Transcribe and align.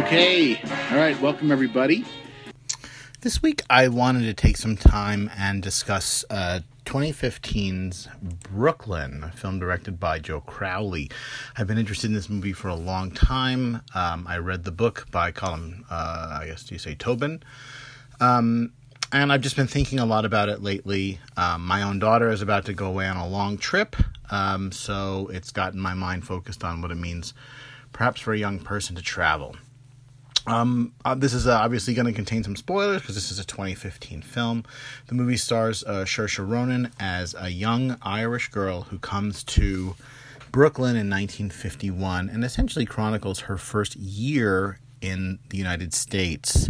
Okay. 0.00 0.56
All 0.90 0.96
right. 0.96 1.20
Welcome, 1.20 1.52
everybody. 1.52 2.06
This 3.20 3.42
week, 3.42 3.60
I 3.68 3.88
wanted 3.88 4.22
to 4.22 4.32
take 4.32 4.56
some 4.56 4.74
time 4.74 5.30
and 5.36 5.62
discuss 5.62 6.24
uh, 6.30 6.60
2015's 6.86 8.08
Brooklyn, 8.50 9.22
a 9.24 9.30
film 9.30 9.58
directed 9.60 10.00
by 10.00 10.18
Joe 10.18 10.40
Crowley. 10.40 11.10
I've 11.54 11.66
been 11.66 11.76
interested 11.76 12.06
in 12.06 12.14
this 12.14 12.30
movie 12.30 12.54
for 12.54 12.68
a 12.68 12.74
long 12.74 13.10
time. 13.10 13.82
Um, 13.94 14.26
I 14.26 14.38
read 14.38 14.64
the 14.64 14.72
book 14.72 15.06
by 15.10 15.32
Colin, 15.32 15.84
uh, 15.90 16.38
I 16.40 16.46
guess, 16.46 16.64
do 16.64 16.74
you 16.74 16.78
say 16.78 16.94
Tobin? 16.94 17.42
Um, 18.20 18.72
and 19.12 19.30
I've 19.30 19.42
just 19.42 19.56
been 19.56 19.66
thinking 19.66 19.98
a 19.98 20.06
lot 20.06 20.24
about 20.24 20.48
it 20.48 20.62
lately. 20.62 21.20
Um, 21.36 21.66
my 21.66 21.82
own 21.82 21.98
daughter 21.98 22.30
is 22.30 22.40
about 22.40 22.64
to 22.64 22.72
go 22.72 22.86
away 22.86 23.06
on 23.06 23.18
a 23.18 23.28
long 23.28 23.58
trip, 23.58 23.96
um, 24.30 24.72
so 24.72 25.28
it's 25.30 25.50
gotten 25.50 25.78
my 25.78 25.92
mind 25.92 26.26
focused 26.26 26.64
on 26.64 26.80
what 26.80 26.90
it 26.90 26.96
means, 26.96 27.34
perhaps 27.92 28.22
for 28.22 28.32
a 28.32 28.38
young 28.38 28.60
person 28.60 28.96
to 28.96 29.02
travel. 29.02 29.56
Um, 30.50 30.92
uh, 31.04 31.14
this 31.14 31.32
is 31.32 31.46
uh, 31.46 31.52
obviously 31.52 31.94
going 31.94 32.06
to 32.06 32.12
contain 32.12 32.42
some 32.42 32.56
spoilers 32.56 33.02
because 33.02 33.14
this 33.14 33.30
is 33.30 33.38
a 33.38 33.44
2015 33.44 34.22
film. 34.22 34.64
The 35.06 35.14
movie 35.14 35.36
stars 35.36 35.84
uh, 35.84 36.04
Saoirse 36.04 36.44
Ronan 36.44 36.90
as 36.98 37.36
a 37.38 37.50
young 37.50 37.96
Irish 38.02 38.48
girl 38.48 38.82
who 38.82 38.98
comes 38.98 39.44
to 39.44 39.94
Brooklyn 40.50 40.96
in 40.96 41.08
1951 41.08 42.28
and 42.28 42.42
essentially 42.42 42.84
chronicles 42.84 43.40
her 43.40 43.56
first 43.56 43.94
year 43.94 44.80
in 45.00 45.38
the 45.50 45.56
United 45.56 45.94
States. 45.94 46.68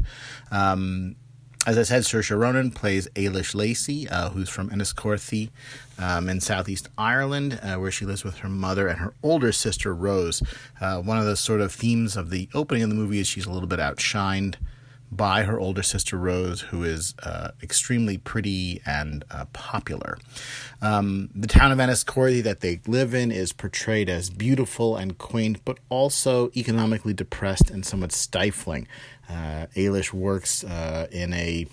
Um, 0.50 1.16
as 1.66 1.76
I 1.76 1.82
said, 1.82 2.02
Saoirse 2.04 2.38
Ronan 2.38 2.70
plays 2.70 3.06
Eilis 3.08 3.54
Lacey, 3.54 4.08
uh, 4.08 4.30
who's 4.30 4.48
from 4.48 4.70
Enniscorthy 4.70 5.50
um, 5.98 6.30
in 6.30 6.40
southeast 6.40 6.88
Ireland, 6.96 7.60
uh, 7.62 7.76
where 7.76 7.90
she 7.90 8.06
lives 8.06 8.24
with 8.24 8.38
her 8.38 8.48
mother 8.48 8.88
and 8.88 8.98
her 8.98 9.12
older 9.22 9.52
sister 9.52 9.94
Rose. 9.94 10.42
Uh, 10.80 11.00
one 11.02 11.18
of 11.18 11.26
the 11.26 11.36
sort 11.36 11.60
of 11.60 11.70
themes 11.70 12.16
of 12.16 12.30
the 12.30 12.48
opening 12.54 12.82
of 12.82 12.88
the 12.88 12.94
movie 12.94 13.18
is 13.18 13.26
she's 13.26 13.44
a 13.44 13.52
little 13.52 13.68
bit 13.68 13.78
outshined 13.78 14.54
by 15.12 15.42
her 15.42 15.58
older 15.58 15.82
sister 15.82 16.16
Rose, 16.16 16.60
who 16.60 16.84
is 16.84 17.14
uh, 17.22 17.50
extremely 17.62 18.16
pretty 18.16 18.80
and 18.86 19.24
uh, 19.30 19.46
popular. 19.52 20.18
Um, 20.80 21.30
the 21.34 21.48
town 21.48 21.72
of 21.72 21.78
Enniscorthy 21.78 22.42
that 22.42 22.60
they 22.60 22.80
live 22.86 23.12
in 23.12 23.32
is 23.32 23.52
portrayed 23.52 24.08
as 24.08 24.30
beautiful 24.30 24.96
and 24.96 25.18
quaint, 25.18 25.64
but 25.64 25.78
also 25.88 26.50
economically 26.56 27.12
depressed 27.12 27.70
and 27.70 27.84
somewhat 27.84 28.12
stifling. 28.12 28.86
Uh, 29.28 29.66
Eilis 29.76 30.12
works 30.12 30.64
uh, 30.64 31.06
in 31.10 31.32
a 31.32 31.66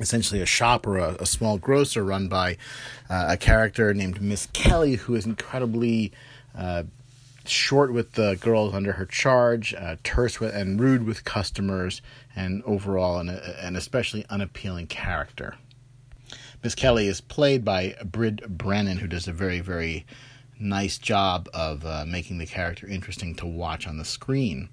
essentially 0.00 0.40
a 0.40 0.46
shop 0.46 0.86
or 0.86 0.98
a, 0.98 1.16
a 1.20 1.26
small 1.26 1.58
grocer 1.58 2.02
run 2.02 2.26
by 2.26 2.56
uh, 3.08 3.26
a 3.28 3.36
character 3.36 3.94
named 3.94 4.20
Miss 4.20 4.46
Kelly, 4.52 4.96
who 4.96 5.14
is 5.14 5.26
incredibly 5.26 6.12
uh, 6.56 6.84
short 7.46 7.92
with 7.92 8.12
the 8.12 8.36
girls 8.40 8.74
under 8.74 8.92
her 8.92 9.06
charge, 9.06 9.74
uh, 9.74 9.96
terse 10.02 10.40
with, 10.40 10.54
and 10.54 10.80
rude 10.80 11.04
with 11.04 11.24
customers, 11.24 12.02
and 12.34 12.62
overall 12.64 13.18
an, 13.18 13.28
an 13.28 13.76
especially 13.76 14.24
unappealing 14.30 14.86
character. 14.86 15.56
Miss 16.62 16.74
Kelly 16.74 17.08
is 17.08 17.20
played 17.20 17.64
by 17.64 17.96
Brid 18.04 18.42
Brennan, 18.48 18.98
who 18.98 19.08
does 19.08 19.26
a 19.26 19.32
very, 19.32 19.60
very 19.60 20.06
nice 20.58 20.96
job 20.96 21.48
of 21.52 21.84
uh, 21.84 22.04
making 22.06 22.38
the 22.38 22.46
character 22.46 22.86
interesting 22.86 23.34
to 23.34 23.46
watch 23.46 23.86
on 23.86 23.98
the 23.98 24.04
screen. 24.04 24.68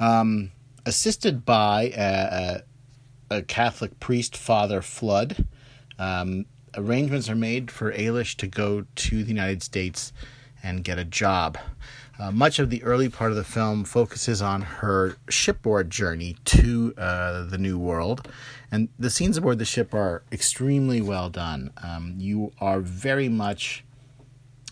Um, 0.00 0.52
assisted 0.86 1.44
by 1.44 1.92
a, 1.96 2.62
a, 3.30 3.36
a, 3.36 3.42
Catholic 3.42 4.00
priest, 4.00 4.36
Father 4.36 4.80
Flood. 4.80 5.46
Um, 5.98 6.46
arrangements 6.74 7.28
are 7.28 7.36
made 7.36 7.70
for 7.70 7.92
Eilis 7.92 8.34
to 8.36 8.46
go 8.46 8.86
to 8.94 9.22
the 9.22 9.28
United 9.28 9.62
States 9.62 10.12
and 10.62 10.82
get 10.82 10.98
a 10.98 11.04
job. 11.04 11.58
Uh, 12.18 12.30
much 12.30 12.58
of 12.58 12.70
the 12.70 12.82
early 12.84 13.08
part 13.08 13.30
of 13.30 13.36
the 13.36 13.44
film 13.44 13.84
focuses 13.84 14.40
on 14.40 14.62
her 14.62 15.16
shipboard 15.28 15.90
journey 15.90 16.36
to 16.44 16.94
uh, 16.96 17.44
the 17.44 17.58
New 17.58 17.78
World, 17.78 18.28
and 18.70 18.88
the 18.98 19.10
scenes 19.10 19.36
aboard 19.36 19.58
the 19.58 19.64
ship 19.64 19.92
are 19.92 20.22
extremely 20.30 21.00
well 21.00 21.28
done. 21.28 21.72
Um, 21.82 22.14
you 22.18 22.52
are 22.60 22.80
very 22.80 23.28
much 23.28 23.84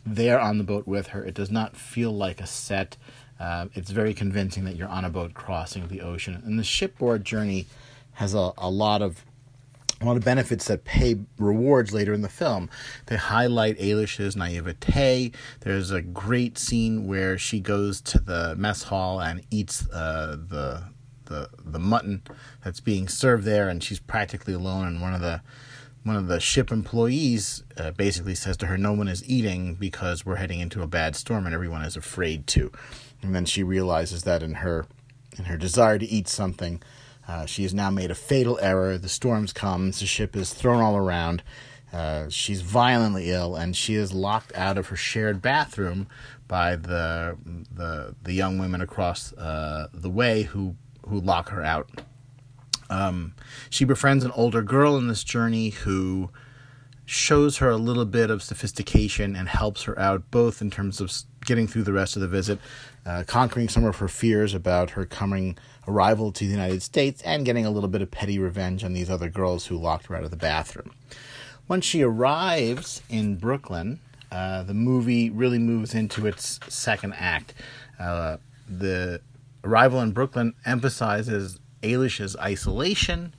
there 0.07 0.39
on 0.39 0.59
the 0.59 0.65
boat 0.65 0.87
with 0.87 1.09
her. 1.09 1.25
It 1.25 1.35
does 1.35 1.51
not 1.51 1.77
feel 1.77 2.13
like 2.13 2.41
a 2.41 2.47
set. 2.47 2.97
Uh, 3.41 3.67
it's 3.75 3.91
very 3.91 4.15
convincing 4.15 4.65
that 4.65 4.77
you're 4.77 4.89
on 4.89 5.05
a 5.05 5.11
boat 5.11 5.35
crossing 5.35 5.89
the 5.89 6.01
ocean. 6.01 6.41
And 6.45 6.59
the 6.59 6.65
shipboard 6.65 7.25
journey 7.25 7.67
has 8.15 8.35
a, 8.35 8.53
a 8.59 8.71
lot 8.71 9.03
of 9.03 9.25
a 10.03 10.05
lot 10.07 10.17
of 10.17 10.25
benefits 10.25 10.67
that 10.67 10.85
pay 10.85 11.17
rewards 11.39 11.93
later 11.93 12.13
in 12.13 12.23
the 12.23 12.29
film. 12.29 12.69
They 13.07 13.17
highlight 13.17 13.81
Eilis's 13.81 14.37
naivete. 14.37 15.33
There's 15.61 15.91
a 15.91 16.03
great 16.03 16.59
scene 16.59 17.07
where 17.07 17.39
she 17.39 17.61
goes 17.61 18.01
to 18.03 18.19
the 18.19 18.55
mess 18.57 18.85
hall 18.85 19.21
and 19.21 19.45
eats 19.51 19.89
uh, 19.91 20.37
the 20.49 20.85
the 21.27 21.49
the 21.65 21.79
mutton 21.79 22.23
that's 22.65 22.81
being 22.81 23.09
served 23.09 23.45
there, 23.45 23.69
and 23.69 23.83
she's 23.83 24.01
practically 24.01 24.55
alone. 24.55 24.87
And 24.87 25.01
one 25.01 25.15
of 25.15 25.21
the 25.21 25.41
one 26.05 26.17
of 26.17 26.27
the 26.27 26.41
ship 26.41 26.73
employees 26.73 27.63
uh, 27.77 27.93
basically 27.93 28.35
says 28.35 28.57
to 28.59 28.67
her, 28.67 28.77
"No 28.77 28.93
one 28.93 29.09
is 29.09 29.29
eating 29.29 29.75
because 29.75 30.27
we're 30.27 30.37
heading 30.37 30.61
into 30.61 30.83
a 30.83 30.87
bad 30.89 31.15
storm, 31.17 31.47
and 31.47 31.55
everyone 31.55 31.83
is 31.83 31.97
afraid 31.97 32.47
to." 32.49 32.73
And 33.23 33.35
then 33.35 33.45
she 33.45 33.63
realizes 33.63 34.25
that 34.25 34.43
in 34.43 34.55
her 34.55 34.87
in 35.39 35.45
her 35.45 35.57
desire 35.57 35.99
to 35.99 36.07
eat 36.07 36.29
something, 36.29 36.83
uh, 37.29 37.47
she 37.47 37.63
has 37.63 37.73
now 37.73 37.91
made 37.91 38.11
a 38.11 38.15
fatal 38.15 38.59
error. 38.61 38.99
The 38.99 39.09
storms 39.09 39.53
come, 39.53 39.91
the 39.91 40.07
ship 40.07 40.37
is 40.37 40.53
thrown 40.53 40.83
all 40.83 40.97
around. 40.97 41.43
Uh, 41.93 42.29
she's 42.29 42.63
violently 42.63 43.31
ill, 43.31 43.55
and 43.55 43.77
she 43.77 43.95
is 43.95 44.13
locked 44.15 44.55
out 44.55 44.79
of 44.79 44.89
her 44.89 44.97
shared 44.97 45.43
bathroom 45.43 46.07
by 46.49 46.75
the 46.75 47.37
the 47.75 48.15
the 48.23 48.33
young 48.33 48.59
women 48.59 48.81
across 48.81 49.33
uh, 49.35 49.89
the 49.93 50.09
way 50.09 50.45
who 50.45 50.75
who 51.07 51.21
lock 51.21 51.51
her 51.51 51.63
out. 51.63 51.91
Um, 52.89 53.35
she 53.71 53.85
befriends 53.85 54.25
an 54.25 54.31
older 54.33 54.63
girl 54.63 54.97
in 54.97 55.09
this 55.09 55.25
journey 55.25 55.71
who 55.71 56.31
shows 57.05 57.59
her 57.59 57.69
a 57.69 57.77
little 57.77 58.05
bit 58.05 58.31
of 58.31 58.43
sophistication 58.43 59.35
and 59.37 59.49
helps 59.49 59.83
her 59.85 59.99
out 59.99 60.31
both 60.31 60.63
in 60.63 60.71
terms 60.71 61.01
of 61.01 61.13
getting 61.45 61.67
through 61.67 61.83
the 61.83 61.93
rest 61.93 62.17
of 62.17 62.23
the 62.23 62.29
visit, 62.29 62.59
uh, 63.05 63.25
conquering 63.27 63.69
some 63.69 63.85
of 63.85 63.97
her 63.97 64.09
fears 64.09 64.55
about 64.55 64.91
her 64.91 65.05
coming 65.05 65.57
arrival 65.89 66.33
to 66.33 66.45
the 66.45 66.51
United 66.51 66.83
States, 66.83 67.23
and 67.23 67.45
getting 67.45 67.67
a 67.67 67.71
little 67.71 67.89
bit 67.89 68.03
of 68.03 68.11
petty 68.11 68.39
revenge 68.39 68.85
on 68.85 68.93
these 68.93 69.11
other 69.11 69.29
girls 69.29 69.67
who 69.67 69.77
locked 69.77 70.07
her 70.07 70.17
out 70.17 70.25
of 70.25 70.31
the 70.31 70.37
bathroom. 70.37 70.93
Once 71.69 71.85
she 71.85 72.03
arrives 72.03 73.03
in 73.09 73.37
Brooklyn, 73.37 74.01
uh, 74.31 74.63
the 74.63 74.75
movie 74.75 75.31
really 75.31 75.59
moves 75.59 75.95
into 75.95 76.27
its 76.27 76.59
second 76.69 77.15
act. 77.15 77.55
Uh, 77.99 78.37
the 78.69 79.21
arrival 79.65 80.01
in 80.01 80.13
Brooklyn 80.13 80.55
emphasizes 80.65 81.61
Eilis's 81.85 82.37
isolation 82.37 83.35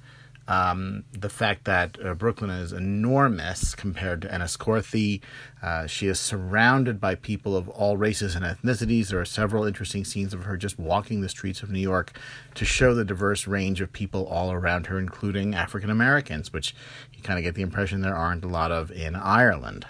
um, 0.47 1.05
the 1.11 1.29
fact 1.29 1.63
that 1.65 1.97
uh, 2.03 2.13
Brooklyn 2.13 2.49
is 2.49 2.73
enormous 2.73 3.75
compared 3.75 4.23
to 4.23 4.27
Enniscorthy. 4.27 5.21
Uh, 5.61 5.87
she 5.87 6.07
is 6.07 6.19
surrounded 6.19 6.99
by 6.99 7.15
people 7.15 7.55
of 7.55 7.69
all 7.69 7.95
races 7.95 8.35
and 8.35 8.43
ethnicities. 8.43 9.07
There 9.07 9.21
are 9.21 9.25
several 9.25 9.63
interesting 9.63 10.03
scenes 10.03 10.33
of 10.33 10.43
her 10.43 10.57
just 10.57 10.77
walking 10.77 11.21
the 11.21 11.29
streets 11.29 11.63
of 11.63 11.71
New 11.71 11.79
York 11.79 12.17
to 12.55 12.65
show 12.65 12.93
the 12.93 13.05
diverse 13.05 13.47
range 13.47 13.79
of 13.79 13.93
people 13.93 14.25
all 14.27 14.51
around 14.51 14.87
her, 14.87 14.99
including 14.99 15.55
African 15.55 15.89
Americans, 15.89 16.51
which 16.51 16.75
you 17.13 17.23
kind 17.23 17.39
of 17.39 17.43
get 17.43 17.55
the 17.55 17.61
impression 17.61 18.01
there 18.01 18.15
aren't 18.15 18.43
a 18.43 18.49
lot 18.49 18.71
of 18.71 18.91
in 18.91 19.15
Ireland. 19.15 19.85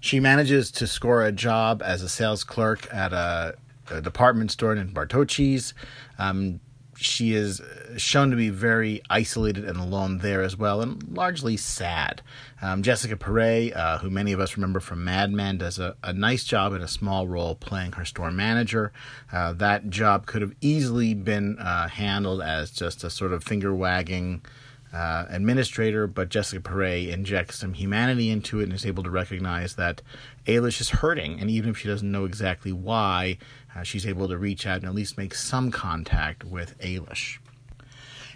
She 0.00 0.20
manages 0.20 0.70
to 0.72 0.86
score 0.86 1.24
a 1.24 1.32
job 1.32 1.82
as 1.84 2.02
a 2.02 2.08
sales 2.08 2.44
clerk 2.44 2.92
at 2.92 3.12
a, 3.12 3.54
a 3.90 4.00
department 4.00 4.50
store 4.50 4.74
in 4.74 4.92
Bartocci's. 4.92 5.74
Um, 6.18 6.60
she 7.00 7.32
is 7.32 7.62
shown 7.96 8.30
to 8.30 8.36
be 8.36 8.50
very 8.50 9.00
isolated 9.08 9.64
and 9.64 9.78
alone 9.78 10.18
there 10.18 10.42
as 10.42 10.56
well, 10.56 10.80
and 10.80 11.02
largely 11.16 11.56
sad. 11.56 12.22
Um, 12.60 12.82
Jessica 12.82 13.16
Paré, 13.16 13.74
uh, 13.76 13.98
who 13.98 14.10
many 14.10 14.32
of 14.32 14.40
us 14.40 14.56
remember 14.56 14.80
from 14.80 15.04
Mad 15.04 15.32
Men, 15.32 15.58
does 15.58 15.78
a, 15.78 15.96
a, 16.02 16.12
nice 16.12 16.44
job 16.44 16.72
in 16.72 16.82
a 16.82 16.88
small 16.88 17.28
role 17.28 17.54
playing 17.54 17.92
her 17.92 18.04
store 18.04 18.32
manager. 18.32 18.92
Uh, 19.32 19.52
that 19.54 19.90
job 19.90 20.26
could 20.26 20.42
have 20.42 20.54
easily 20.60 21.14
been 21.14 21.58
uh, 21.58 21.88
handled 21.88 22.42
as 22.42 22.72
just 22.72 23.04
a 23.04 23.10
sort 23.10 23.32
of 23.32 23.44
finger 23.44 23.72
wagging. 23.74 24.42
Uh, 24.90 25.26
administrator, 25.28 26.06
but 26.06 26.30
Jessica 26.30 26.62
Paré 26.62 27.08
injects 27.08 27.58
some 27.58 27.74
humanity 27.74 28.30
into 28.30 28.60
it 28.60 28.64
and 28.64 28.72
is 28.72 28.86
able 28.86 29.02
to 29.02 29.10
recognize 29.10 29.74
that 29.74 30.00
Eilis 30.46 30.80
is 30.80 30.88
hurting, 30.88 31.40
and 31.40 31.50
even 31.50 31.68
if 31.68 31.76
she 31.76 31.88
doesn't 31.88 32.10
know 32.10 32.24
exactly 32.24 32.72
why, 32.72 33.36
uh, 33.76 33.82
she's 33.82 34.06
able 34.06 34.28
to 34.28 34.38
reach 34.38 34.66
out 34.66 34.76
and 34.76 34.86
at 34.86 34.94
least 34.94 35.18
make 35.18 35.34
some 35.34 35.70
contact 35.70 36.42
with 36.42 36.78
Eilis. 36.78 37.36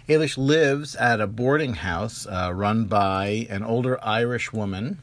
Eilis 0.07 0.37
lives 0.37 0.95
at 0.95 1.19
a 1.19 1.25
boarding 1.25 1.73
house 1.73 2.27
uh, 2.27 2.51
run 2.53 2.85
by 2.85 3.47
an 3.49 3.63
older 3.63 3.97
Irish 4.05 4.53
woman, 4.53 4.99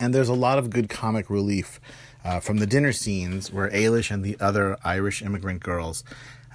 and 0.00 0.14
there's 0.14 0.30
a 0.30 0.34
lot 0.34 0.58
of 0.58 0.70
good 0.70 0.88
comic 0.88 1.28
relief 1.28 1.78
uh, 2.24 2.40
from 2.40 2.56
the 2.56 2.66
dinner 2.66 2.92
scenes 2.92 3.52
where 3.52 3.70
Eilis 3.70 4.10
and 4.10 4.24
the 4.24 4.36
other 4.40 4.78
Irish 4.82 5.20
immigrant 5.20 5.62
girls 5.62 6.04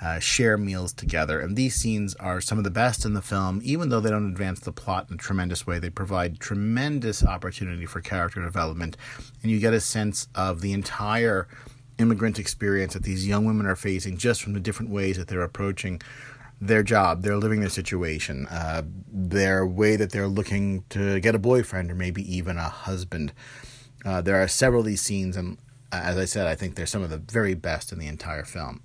uh, 0.01 0.19
share 0.19 0.57
meals 0.57 0.93
together. 0.93 1.39
And 1.39 1.55
these 1.55 1.75
scenes 1.75 2.15
are 2.15 2.41
some 2.41 2.57
of 2.57 2.63
the 2.63 2.71
best 2.71 3.05
in 3.05 3.13
the 3.13 3.21
film, 3.21 3.61
even 3.63 3.89
though 3.89 3.99
they 3.99 4.09
don't 4.09 4.31
advance 4.31 4.59
the 4.59 4.71
plot 4.71 5.07
in 5.09 5.15
a 5.15 5.17
tremendous 5.17 5.67
way. 5.67 5.79
They 5.79 5.89
provide 5.89 6.39
tremendous 6.39 7.23
opportunity 7.23 7.85
for 7.85 8.01
character 8.01 8.41
development, 8.41 8.97
and 9.43 9.51
you 9.51 9.59
get 9.59 9.73
a 9.73 9.81
sense 9.81 10.27
of 10.33 10.61
the 10.61 10.73
entire 10.73 11.47
immigrant 11.97 12.39
experience 12.39 12.93
that 12.93 13.03
these 13.03 13.27
young 13.27 13.45
women 13.45 13.67
are 13.67 13.75
facing 13.75 14.17
just 14.17 14.41
from 14.41 14.53
the 14.53 14.59
different 14.59 14.91
ways 14.91 15.17
that 15.17 15.27
they're 15.27 15.43
approaching 15.43 16.01
their 16.59 16.83
job, 16.83 17.23
their 17.23 17.37
living, 17.37 17.59
their 17.59 17.69
situation, 17.69 18.47
uh, 18.47 18.83
their 19.11 19.65
way 19.65 19.95
that 19.95 20.11
they're 20.11 20.27
looking 20.27 20.83
to 20.89 21.19
get 21.19 21.35
a 21.35 21.39
boyfriend 21.39 21.89
or 21.91 21.95
maybe 21.95 22.23
even 22.35 22.57
a 22.57 22.69
husband. 22.69 23.33
Uh, 24.05 24.21
there 24.21 24.41
are 24.41 24.47
several 24.47 24.81
of 24.81 24.85
these 24.85 25.01
scenes, 25.01 25.37
and 25.37 25.57
as 25.91 26.17
I 26.17 26.25
said, 26.25 26.47
I 26.47 26.55
think 26.55 26.75
they're 26.75 26.85
some 26.85 27.03
of 27.03 27.09
the 27.09 27.17
very 27.17 27.53
best 27.53 27.91
in 27.91 27.99
the 27.99 28.07
entire 28.07 28.45
film. 28.45 28.81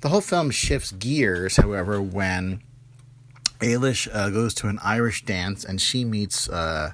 The 0.00 0.08
whole 0.08 0.20
film 0.20 0.50
shifts 0.50 0.92
gears, 0.92 1.56
however, 1.56 2.00
when 2.00 2.62
Eilis 3.60 4.08
uh, 4.12 4.30
goes 4.30 4.54
to 4.54 4.68
an 4.68 4.78
Irish 4.82 5.24
dance 5.24 5.64
and 5.64 5.80
she 5.80 6.04
meets 6.04 6.48
uh, 6.48 6.92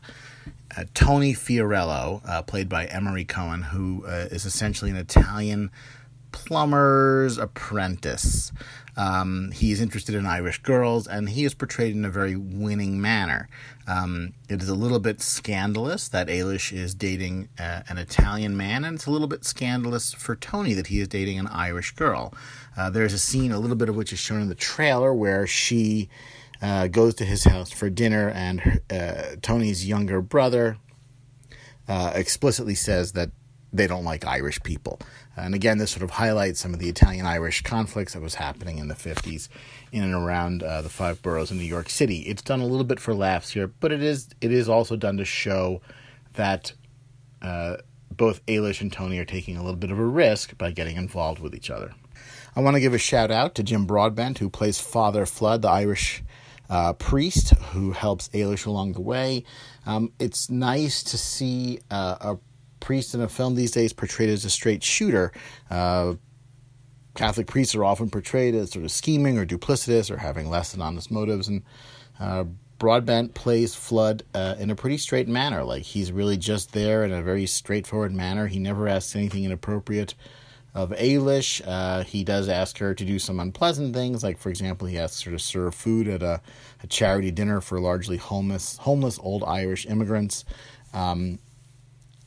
uh, 0.76 0.84
Tony 0.94 1.34
Fiorello, 1.34 2.22
uh, 2.26 2.42
played 2.42 2.68
by 2.68 2.86
Emory 2.86 3.24
Cohen, 3.24 3.62
who 3.62 4.04
uh, 4.06 4.28
is 4.30 4.44
essentially 4.44 4.90
an 4.90 4.96
Italian 4.96 5.70
plumber's 6.34 7.38
apprentice. 7.38 8.52
Um, 8.96 9.52
he 9.52 9.72
is 9.72 9.80
interested 9.80 10.14
in 10.14 10.26
Irish 10.26 10.58
girls, 10.58 11.06
and 11.06 11.28
he 11.28 11.44
is 11.44 11.54
portrayed 11.54 11.94
in 11.94 12.04
a 12.04 12.10
very 12.10 12.36
winning 12.36 13.00
manner. 13.00 13.48
Um, 13.86 14.34
it 14.48 14.60
is 14.60 14.68
a 14.68 14.74
little 14.74 14.98
bit 14.98 15.20
scandalous 15.20 16.08
that 16.08 16.26
Eilis 16.26 16.72
is 16.72 16.94
dating 16.94 17.48
uh, 17.58 17.82
an 17.88 17.98
Italian 17.98 18.56
man, 18.56 18.84
and 18.84 18.96
it's 18.96 19.06
a 19.06 19.10
little 19.10 19.28
bit 19.28 19.44
scandalous 19.44 20.12
for 20.12 20.36
Tony 20.36 20.74
that 20.74 20.88
he 20.88 21.00
is 21.00 21.08
dating 21.08 21.38
an 21.38 21.46
Irish 21.46 21.92
girl. 21.92 22.34
Uh, 22.76 22.90
there's 22.90 23.12
a 23.12 23.18
scene, 23.18 23.52
a 23.52 23.58
little 23.58 23.76
bit 23.76 23.88
of 23.88 23.96
which 23.96 24.12
is 24.12 24.18
shown 24.18 24.40
in 24.40 24.48
the 24.48 24.54
trailer, 24.54 25.14
where 25.14 25.46
she 25.46 26.08
uh, 26.60 26.88
goes 26.88 27.14
to 27.14 27.24
his 27.24 27.44
house 27.44 27.70
for 27.70 27.88
dinner, 27.88 28.28
and 28.28 28.80
uh, 28.90 29.36
Tony's 29.40 29.86
younger 29.86 30.20
brother 30.20 30.78
uh, 31.88 32.12
explicitly 32.14 32.74
says 32.74 33.12
that 33.12 33.30
they 33.72 33.88
don't 33.88 34.04
like 34.04 34.24
Irish 34.24 34.62
people. 34.62 35.00
And 35.36 35.54
again, 35.54 35.78
this 35.78 35.90
sort 35.90 36.02
of 36.02 36.10
highlights 36.10 36.60
some 36.60 36.74
of 36.74 36.80
the 36.80 36.88
Italian 36.88 37.26
Irish 37.26 37.62
conflicts 37.62 38.12
that 38.12 38.22
was 38.22 38.36
happening 38.36 38.78
in 38.78 38.88
the 38.88 38.94
50s 38.94 39.48
in 39.92 40.02
and 40.04 40.14
around 40.14 40.62
uh, 40.62 40.82
the 40.82 40.88
five 40.88 41.22
boroughs 41.22 41.50
in 41.50 41.58
New 41.58 41.64
York 41.64 41.90
City. 41.90 42.20
It's 42.20 42.42
done 42.42 42.60
a 42.60 42.66
little 42.66 42.84
bit 42.84 43.00
for 43.00 43.14
laughs 43.14 43.50
here, 43.50 43.66
but 43.66 43.92
it 43.92 44.02
is 44.02 44.28
it 44.40 44.52
is 44.52 44.68
also 44.68 44.96
done 44.96 45.16
to 45.16 45.24
show 45.24 45.80
that 46.34 46.72
uh, 47.42 47.76
both 48.10 48.44
Eilis 48.46 48.80
and 48.80 48.92
Tony 48.92 49.18
are 49.18 49.24
taking 49.24 49.56
a 49.56 49.62
little 49.62 49.78
bit 49.78 49.90
of 49.90 49.98
a 49.98 50.04
risk 50.04 50.56
by 50.56 50.70
getting 50.70 50.96
involved 50.96 51.40
with 51.40 51.54
each 51.54 51.70
other. 51.70 51.94
I 52.56 52.60
want 52.60 52.74
to 52.74 52.80
give 52.80 52.94
a 52.94 52.98
shout 52.98 53.32
out 53.32 53.56
to 53.56 53.64
Jim 53.64 53.84
Broadbent, 53.84 54.38
who 54.38 54.48
plays 54.48 54.80
Father 54.80 55.26
Flood, 55.26 55.62
the 55.62 55.68
Irish 55.68 56.22
uh, 56.70 56.92
priest 56.94 57.50
who 57.72 57.92
helps 57.92 58.28
Eilis 58.28 58.66
along 58.66 58.92
the 58.92 59.00
way. 59.00 59.44
Um, 59.86 60.12
it's 60.18 60.48
nice 60.48 61.02
to 61.04 61.18
see 61.18 61.80
uh, 61.90 62.16
a 62.20 62.38
priest 62.84 63.14
in 63.14 63.20
a 63.20 63.28
film 63.28 63.54
these 63.54 63.70
days 63.70 63.92
portrayed 63.92 64.28
as 64.28 64.44
a 64.44 64.50
straight 64.50 64.82
shooter. 64.82 65.32
Uh, 65.70 66.14
Catholic 67.14 67.46
priests 67.46 67.74
are 67.74 67.84
often 67.84 68.10
portrayed 68.10 68.54
as 68.54 68.72
sort 68.72 68.84
of 68.84 68.90
scheming 68.90 69.38
or 69.38 69.46
duplicitous 69.46 70.10
or 70.10 70.18
having 70.18 70.50
less 70.50 70.72
than 70.72 70.82
honest 70.82 71.10
motives, 71.10 71.48
and 71.48 71.62
uh, 72.20 72.44
Broadbent 72.78 73.34
plays 73.34 73.74
Flood 73.74 74.24
uh, 74.34 74.56
in 74.58 74.70
a 74.70 74.74
pretty 74.74 74.98
straight 74.98 75.28
manner. 75.28 75.64
Like 75.64 75.82
he's 75.82 76.12
really 76.12 76.36
just 76.36 76.72
there 76.72 77.04
in 77.04 77.12
a 77.12 77.22
very 77.22 77.46
straightforward 77.46 78.12
manner. 78.12 78.46
He 78.46 78.58
never 78.58 78.88
asks 78.88 79.16
anything 79.16 79.44
inappropriate 79.44 80.14
of 80.74 80.90
Eilis. 80.90 81.62
Uh, 81.64 82.02
he 82.02 82.24
does 82.24 82.48
ask 82.48 82.78
her 82.78 82.94
to 82.94 83.04
do 83.04 83.18
some 83.18 83.38
unpleasant 83.38 83.94
things, 83.94 84.24
like 84.24 84.38
for 84.38 84.50
example, 84.50 84.88
he 84.88 84.98
asks 84.98 85.22
her 85.22 85.30
to 85.30 85.38
serve 85.38 85.74
food 85.74 86.08
at 86.08 86.22
a, 86.22 86.40
a 86.82 86.86
charity 86.88 87.30
dinner 87.30 87.60
for 87.60 87.80
largely 87.80 88.16
homeless 88.16 88.76
homeless 88.78 89.18
old 89.22 89.44
Irish 89.44 89.86
immigrants. 89.86 90.44
Um, 90.92 91.38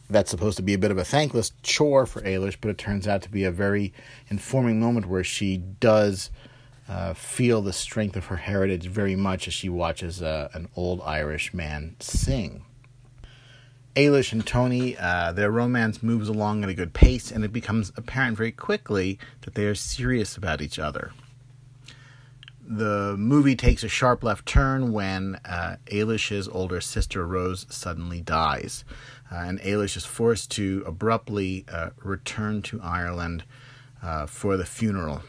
that's 0.10 0.32
supposed 0.32 0.58
to 0.58 0.64
be 0.64 0.74
a 0.74 0.78
bit 0.78 0.92
of 0.92 0.98
a 0.98 1.04
thankless 1.06 1.52
chore 1.64 2.06
for 2.06 2.22
Eilis, 2.22 2.58
but 2.60 2.70
it 2.70 2.78
turns 2.78 3.08
out 3.08 3.22
to 3.24 3.30
be 3.30 3.44
a 3.44 3.52
very 3.52 3.94
informing 4.30 4.80
moment 4.80 5.08
where 5.08 5.24
she 5.24 5.58
does 5.58 6.32
uh, 6.88 7.14
feel 7.14 7.62
the 7.62 7.74
strength 7.74 8.16
of 8.16 8.28
her 8.28 8.38
heritage 8.38 8.88
very 8.88 9.16
much 9.16 9.48
as 9.48 9.54
she 9.54 9.70
watches 9.70 10.22
uh, 10.22 10.50
an 10.54 10.70
old 10.76 11.02
Irish 11.02 11.54
man 11.54 11.96
sing. 12.00 12.64
Eilis 13.96 14.32
and 14.32 14.46
Tony, 14.46 14.96
uh, 14.96 15.32
their 15.32 15.50
romance 15.50 16.04
moves 16.04 16.30
along 16.30 16.64
at 16.64 16.70
a 16.70 16.76
good 16.76 16.94
pace, 16.94 17.32
and 17.32 17.44
it 17.44 17.52
becomes 17.52 17.92
apparent 17.98 18.38
very 18.38 18.52
quickly 18.52 19.18
that 19.42 19.56
they 19.56 19.66
are 19.66 19.74
serious 19.74 20.38
about 20.38 20.62
each 20.62 20.78
other. 20.78 21.12
The 22.70 23.16
movie 23.18 23.56
takes 23.56 23.84
a 23.84 23.88
sharp 23.88 24.24
left 24.24 24.46
turn 24.46 24.92
when 24.92 25.40
uh, 25.46 25.78
Eilis's 25.88 26.48
older 26.48 26.80
sister 26.80 27.26
Rose 27.26 27.66
suddenly 27.70 28.22
dies, 28.22 28.86
and 29.30 29.60
Eilis 29.62 29.98
is 29.98 30.06
forced 30.06 30.52
to 30.52 30.84
abruptly 30.86 31.66
uh, 31.72 31.90
return 32.04 32.62
to 32.64 32.80
Ireland 32.82 33.44
uh, 34.02 34.26
for 34.26 34.58
the 34.58 34.66
funeral. 34.66 35.22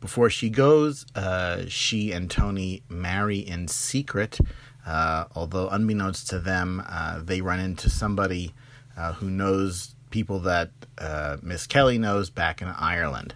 Before 0.00 0.30
she 0.30 0.50
goes, 0.50 1.06
uh, 1.14 1.64
she 1.68 2.12
and 2.12 2.30
Tony 2.30 2.82
marry 2.88 3.38
in 3.38 3.68
secret 3.68 4.38
uh, 4.86 5.24
although, 5.34 5.68
unbeknownst 5.68 6.28
to 6.28 6.38
them, 6.38 6.82
uh, 6.88 7.20
they 7.20 7.40
run 7.40 7.58
into 7.58 7.90
somebody 7.90 8.54
uh, 8.96 9.14
who 9.14 9.28
knows 9.28 9.96
people 10.10 10.38
that 10.40 10.70
uh, 10.98 11.36
Miss 11.42 11.66
Kelly 11.66 11.98
knows 11.98 12.30
back 12.30 12.62
in 12.62 12.68
Ireland. 12.68 13.34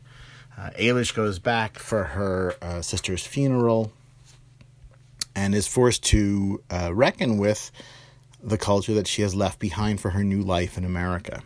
Uh, 0.56 0.70
Eilis 0.78 1.12
goes 1.12 1.38
back 1.40 1.78
for 1.78 2.04
her 2.04 2.54
uh, 2.62 2.82
sister's 2.82 3.26
funeral 3.26 3.92
and 5.34 5.54
is 5.54 5.66
forced 5.66 6.04
to 6.04 6.62
reckon 6.92 7.38
with 7.38 7.72
the 8.42 8.58
culture 8.58 8.94
that 8.94 9.06
she 9.06 9.22
has 9.22 9.34
left 9.34 9.58
behind 9.58 10.00
for 10.00 10.10
her 10.10 10.24
new 10.24 10.42
life 10.42 10.78
in 10.78 10.84
America. 10.84 11.42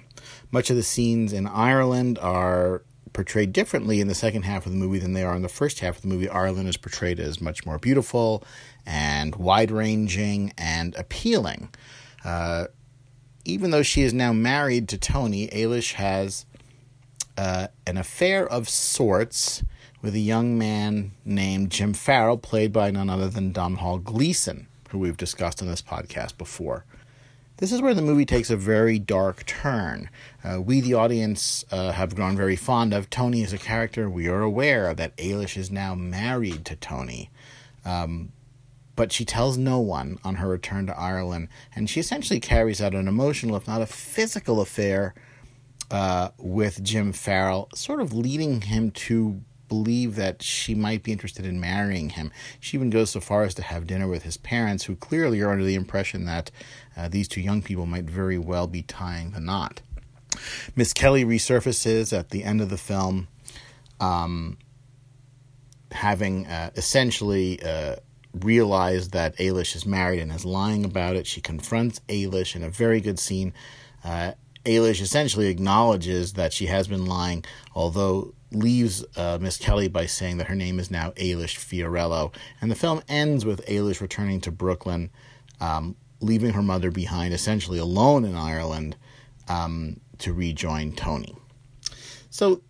Much 0.50 0.70
of 0.70 0.76
the 0.76 0.82
scenes 0.82 1.32
in 1.32 1.46
Ireland 1.46 2.18
are 2.18 2.82
portrayed 3.12 3.52
differently 3.52 4.00
in 4.00 4.08
the 4.08 4.14
second 4.14 4.42
half 4.42 4.66
of 4.66 4.72
the 4.72 4.78
movie 4.78 4.98
than 4.98 5.12
they 5.12 5.22
are 5.22 5.36
in 5.36 5.42
the 5.42 5.48
first 5.48 5.80
half 5.80 5.96
of 5.96 6.02
the 6.02 6.08
movie. 6.08 6.28
Ireland 6.28 6.68
is 6.68 6.76
portrayed 6.76 7.20
as 7.20 7.40
much 7.40 7.64
more 7.64 7.78
beautiful 7.78 8.44
and 8.84 9.34
wide 9.36 9.70
ranging 9.70 10.52
and 10.58 10.94
appealing. 10.96 11.70
Uh, 12.24 12.66
even 13.44 13.70
though 13.70 13.82
she 13.82 14.02
is 14.02 14.12
now 14.12 14.32
married 14.32 14.88
to 14.88 14.98
Tony, 14.98 15.48
Eilis 15.48 15.94
has 15.94 16.46
uh, 17.36 17.68
an 17.86 17.96
affair 17.96 18.46
of 18.46 18.68
sorts 18.68 19.62
with 20.02 20.14
a 20.14 20.20
young 20.20 20.58
man 20.58 21.12
named 21.24 21.70
Jim 21.70 21.94
Farrell, 21.94 22.36
played 22.36 22.72
by 22.72 22.90
none 22.90 23.08
other 23.08 23.28
than 23.28 23.52
Domhnall 23.52 23.98
Gleeson, 23.98 24.66
who 24.94 25.00
we've 25.00 25.16
discussed 25.16 25.60
on 25.60 25.66
this 25.66 25.82
podcast 25.82 26.38
before. 26.38 26.84
This 27.56 27.72
is 27.72 27.82
where 27.82 27.94
the 27.94 28.02
movie 28.02 28.24
takes 28.24 28.48
a 28.48 28.56
very 28.56 28.98
dark 28.98 29.44
turn. 29.44 30.08
Uh, 30.44 30.60
we, 30.60 30.80
the 30.80 30.94
audience, 30.94 31.64
uh, 31.72 31.90
have 31.90 32.14
grown 32.14 32.36
very 32.36 32.54
fond 32.54 32.94
of 32.94 33.10
Tony 33.10 33.42
as 33.42 33.52
a 33.52 33.58
character. 33.58 34.08
We 34.08 34.28
are 34.28 34.42
aware 34.42 34.94
that 34.94 35.16
Eilis 35.16 35.56
is 35.56 35.70
now 35.70 35.96
married 35.96 36.64
to 36.66 36.76
Tony. 36.76 37.30
Um, 37.84 38.32
but 38.94 39.10
she 39.10 39.24
tells 39.24 39.58
no 39.58 39.80
one 39.80 40.18
on 40.22 40.36
her 40.36 40.48
return 40.48 40.86
to 40.86 40.96
Ireland, 40.98 41.48
and 41.74 41.90
she 41.90 41.98
essentially 41.98 42.38
carries 42.38 42.80
out 42.80 42.94
an 42.94 43.08
emotional, 43.08 43.56
if 43.56 43.66
not 43.66 43.82
a 43.82 43.86
physical, 43.86 44.60
affair 44.60 45.14
uh, 45.90 46.30
with 46.38 46.82
Jim 46.84 47.12
Farrell, 47.12 47.68
sort 47.74 48.00
of 48.00 48.12
leading 48.12 48.60
him 48.62 48.92
to 48.92 49.42
believe 49.68 50.16
that 50.16 50.42
she 50.42 50.74
might 50.74 51.02
be 51.02 51.12
interested 51.12 51.44
in 51.46 51.60
marrying 51.60 52.10
him. 52.10 52.30
She 52.60 52.76
even 52.76 52.90
goes 52.90 53.10
so 53.10 53.20
far 53.20 53.44
as 53.44 53.54
to 53.54 53.62
have 53.62 53.86
dinner 53.86 54.08
with 54.08 54.22
his 54.22 54.36
parents, 54.36 54.84
who 54.84 54.96
clearly 54.96 55.40
are 55.40 55.50
under 55.50 55.64
the 55.64 55.74
impression 55.74 56.26
that 56.26 56.50
uh, 56.96 57.08
these 57.08 57.28
two 57.28 57.40
young 57.40 57.62
people 57.62 57.86
might 57.86 58.04
very 58.04 58.38
well 58.38 58.66
be 58.66 58.82
tying 58.82 59.30
the 59.30 59.40
knot. 59.40 59.80
Miss 60.74 60.92
Kelly 60.92 61.24
resurfaces 61.24 62.16
at 62.16 62.30
the 62.30 62.44
end 62.44 62.60
of 62.60 62.68
the 62.68 62.76
film, 62.76 63.28
um, 64.00 64.58
having 65.92 66.46
uh, 66.46 66.70
essentially 66.76 67.62
uh, 67.62 67.96
realized 68.34 69.12
that 69.12 69.36
Eilis 69.36 69.76
is 69.76 69.86
married 69.86 70.20
and 70.20 70.32
is 70.32 70.44
lying 70.44 70.84
about 70.84 71.16
it. 71.16 71.26
She 71.26 71.40
confronts 71.40 72.00
Eilis 72.08 72.56
in 72.56 72.62
a 72.62 72.70
very 72.70 73.00
good 73.00 73.18
scene. 73.18 73.52
Uh, 74.02 74.32
Eilis 74.64 75.00
essentially 75.00 75.48
acknowledges 75.48 76.32
that 76.34 76.52
she 76.52 76.66
has 76.66 76.88
been 76.88 77.06
lying, 77.06 77.44
although 77.74 78.34
leaves 78.54 79.04
uh, 79.16 79.38
Miss 79.40 79.56
Kelly 79.56 79.88
by 79.88 80.06
saying 80.06 80.38
that 80.38 80.46
her 80.46 80.54
name 80.54 80.78
is 80.78 80.90
now 80.90 81.10
Eilis 81.12 81.56
Fiorello. 81.56 82.34
And 82.60 82.70
the 82.70 82.76
film 82.76 83.02
ends 83.08 83.44
with 83.44 83.64
Eilis 83.66 84.00
returning 84.00 84.40
to 84.42 84.50
Brooklyn, 84.50 85.10
um, 85.60 85.96
leaving 86.20 86.52
her 86.52 86.62
mother 86.62 86.90
behind, 86.90 87.34
essentially 87.34 87.78
alone 87.78 88.24
in 88.24 88.34
Ireland, 88.34 88.96
um, 89.48 90.00
to 90.18 90.32
rejoin 90.32 90.92
Tony. 90.92 91.34
So 92.30 92.62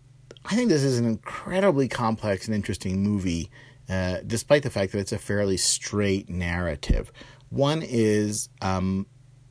I 0.45 0.55
think 0.55 0.69
this 0.69 0.83
is 0.83 0.99
an 0.99 1.05
incredibly 1.05 1.87
complex 1.87 2.47
and 2.47 2.55
interesting 2.55 3.01
movie 3.01 3.49
uh, 3.89 4.17
despite 4.25 4.63
the 4.63 4.69
fact 4.69 4.91
that 4.91 4.99
it's 4.99 5.11
a 5.11 5.17
fairly 5.17 5.57
straight 5.57 6.29
narrative. 6.29 7.11
One 7.49 7.83
is 7.83 8.49
um, 8.61 9.05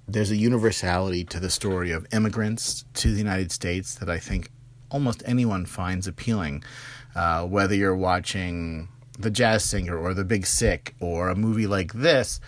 there's 0.09 0.31
a 0.31 0.37
universality 0.37 1.25
to 1.25 1.41
the 1.41 1.51
story 1.51 1.93
of 1.93 2.07
immigrants 2.13 2.85
to 2.95 3.13
the 3.13 3.19
United 3.19 3.53
States 3.53 3.95
that 3.97 4.11
I 4.11 4.19
think 4.19 4.51
almost 4.91 5.23
anyone 5.27 5.67
finds 5.67 6.07
appealing. 6.07 6.65
Uh, 7.15 7.47
whether 7.47 7.75
you're 7.75 7.97
watching 7.97 8.89
The 9.19 9.31
Jazz 9.31 9.65
Singer 9.65 9.97
or 9.97 10.15
The 10.15 10.25
Big 10.25 10.47
Sick 10.47 10.95
or 11.01 11.29
a 11.29 11.37
movie 11.37 11.67
like 11.67 11.93
this, 11.93 12.41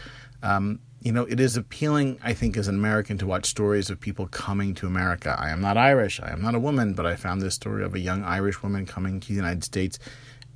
um, 0.42 0.80
you 1.00 1.12
know, 1.12 1.24
it 1.24 1.38
is 1.38 1.56
appealing, 1.56 2.18
I 2.22 2.34
think, 2.34 2.56
as 2.56 2.66
an 2.66 2.74
American 2.74 3.16
to 3.18 3.26
watch 3.26 3.46
stories 3.46 3.90
of 3.90 4.00
people 4.00 4.26
coming 4.26 4.74
to 4.74 4.88
America. 4.88 5.36
I 5.38 5.50
am 5.50 5.60
not 5.60 5.76
Irish, 5.76 6.20
I 6.20 6.32
am 6.32 6.42
not 6.42 6.56
a 6.56 6.58
woman, 6.58 6.94
but 6.94 7.06
I 7.06 7.14
found 7.14 7.40
this 7.40 7.54
story 7.54 7.84
of 7.84 7.94
a 7.94 8.00
young 8.00 8.24
Irish 8.24 8.60
woman 8.60 8.86
coming 8.86 9.20
to 9.20 9.28
the 9.28 9.34
United 9.34 9.62
States 9.62 10.00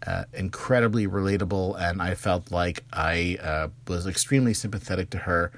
uh, 0.06 0.24
incredibly 0.32 1.06
relatable, 1.06 1.80
and 1.80 2.00
I 2.00 2.14
felt 2.14 2.50
like 2.50 2.84
I 2.92 3.38
uh, 3.42 3.68
was 3.86 4.06
extremely 4.06 4.54
sympathetic 4.54 5.10
to 5.10 5.18
her 5.18 5.52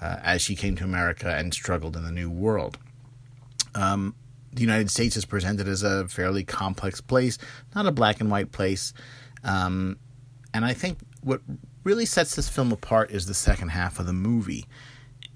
uh, 0.00 0.16
as 0.22 0.40
she 0.40 0.54
came 0.54 0.76
to 0.76 0.84
America 0.84 1.34
and 1.34 1.52
struggled 1.52 1.96
in 1.96 2.04
the 2.04 2.12
new 2.12 2.30
world. 2.30 2.78
Um, 3.74 4.14
the 4.58 4.64
United 4.64 4.90
States 4.90 5.16
is 5.16 5.24
presented 5.24 5.68
as 5.68 5.84
a 5.84 6.08
fairly 6.08 6.42
complex 6.42 7.00
place, 7.00 7.38
not 7.76 7.86
a 7.86 7.92
black 7.92 8.20
and 8.20 8.28
white 8.28 8.50
place. 8.50 8.92
Um, 9.44 9.98
and 10.52 10.64
I 10.64 10.74
think 10.74 10.98
what 11.22 11.40
really 11.84 12.04
sets 12.04 12.34
this 12.34 12.48
film 12.48 12.72
apart 12.72 13.12
is 13.12 13.26
the 13.26 13.34
second 13.34 13.68
half 13.68 14.00
of 14.00 14.06
the 14.06 14.12
movie. 14.12 14.66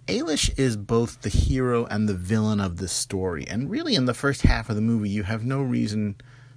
Eilis 0.09 0.59
is 0.59 0.77
both 0.77 1.23
the 1.23 1.29
hero 1.29 1.87
and 1.87 2.09
the 2.09 2.15
villain 2.15 2.61
of 2.61 2.79
this 2.79 2.93
story, 2.93 3.47
and 3.49 3.71
really 3.71 3.95
in 3.95 4.07
the 4.07 4.15
first 4.15 4.43
half 4.43 4.69
of 4.69 4.75
the 4.75 4.83
movie, 4.83 5.09
you 5.09 5.23
have 5.23 5.45
no 5.45 5.63
reason 5.63 6.17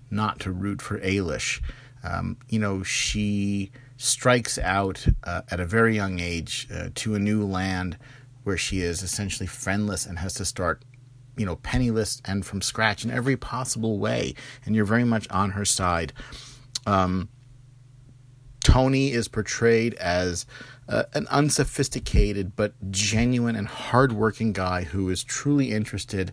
not 0.09 0.39
to 0.39 0.51
root 0.51 0.81
for 0.81 0.97
Eilis. 0.99 1.61
Um, 2.03 2.37
you 2.49 2.57
know, 2.57 2.81
she 2.81 3.71
strikes 3.97 4.57
out 4.57 5.05
uh, 5.23 5.43
at 5.51 5.59
a 5.59 5.65
very 5.65 5.95
young 5.95 6.19
age 6.19 6.67
uh, 6.73 6.89
to 6.95 7.13
a 7.13 7.19
new 7.19 7.45
land 7.45 7.99
where 8.43 8.57
she 8.57 8.81
is 8.81 9.03
essentially 9.03 9.47
friendless 9.47 10.07
and 10.07 10.17
has 10.17 10.33
to 10.35 10.45
start, 10.45 10.83
you 11.37 11.45
know, 11.45 11.57
penniless 11.57 12.21
and 12.25 12.45
from 12.45 12.61
scratch 12.61 13.03
in 13.03 13.11
every 13.11 13.37
possible 13.37 13.99
way. 13.99 14.33
And 14.65 14.75
you're 14.75 14.85
very 14.85 15.03
much 15.03 15.29
on 15.29 15.51
her 15.51 15.65
side. 15.65 16.13
Um, 16.85 17.29
Tony 18.63 19.11
is 19.11 19.27
portrayed 19.27 19.93
as 19.95 20.45
uh, 20.89 21.03
an 21.13 21.27
unsophisticated 21.29 22.55
but 22.55 22.73
genuine 22.91 23.55
and 23.55 23.67
hardworking 23.67 24.53
guy 24.53 24.83
who 24.83 25.09
is 25.09 25.23
truly 25.23 25.71
interested 25.71 26.31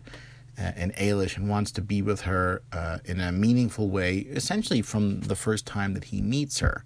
uh, 0.59 0.71
in 0.75 0.91
Eilis 0.91 1.37
and 1.37 1.49
wants 1.49 1.71
to 1.71 1.81
be 1.81 2.01
with 2.01 2.21
her 2.21 2.61
uh, 2.71 2.99
in 3.05 3.19
a 3.19 3.31
meaningful 3.31 3.89
way, 3.89 4.17
essentially 4.17 4.81
from 4.81 5.21
the 5.21 5.35
first 5.35 5.65
time 5.65 5.93
that 5.93 6.05
he 6.05 6.21
meets 6.21 6.59
her. 6.59 6.83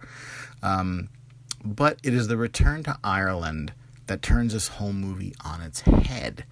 Um, 0.63 1.09
but 1.63 1.99
it 2.03 2.13
is 2.13 2.27
the 2.27 2.37
return 2.37 2.83
to 2.83 2.97
Ireland 3.03 3.73
that 4.07 4.21
turns 4.21 4.53
this 4.53 4.69
whole 4.69 4.93
movie 4.93 5.35
on 5.43 5.61
its 5.61 5.81
head. 5.81 6.45